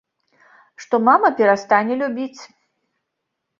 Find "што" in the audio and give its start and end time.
0.83-0.95